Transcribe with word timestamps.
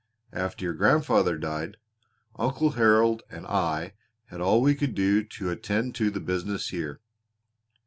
After 0.33 0.65
your 0.65 0.73
grandfather 0.73 1.37
died, 1.37 1.77
Uncle 2.35 2.71
Harold 2.71 3.21
and 3.29 3.45
I 3.45 3.93
had 4.25 4.41
all 4.41 4.59
we 4.63 4.73
could 4.73 4.95
do 4.95 5.23
to 5.23 5.51
attend 5.51 5.93
to 5.93 6.09
the 6.09 6.19
business 6.19 6.69
here. 6.69 7.01